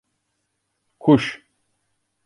[0.99, 1.43] Kuş